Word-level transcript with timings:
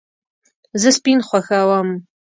زه 0.81 0.89
سپین 0.97 1.19
خوښوم 1.27 1.89